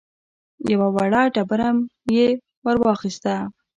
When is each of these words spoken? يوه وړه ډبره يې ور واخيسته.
يوه 0.71 0.87
وړه 0.95 1.21
ډبره 1.35 1.69
يې 2.15 2.27
ور 2.63 2.77
واخيسته. 2.81 3.35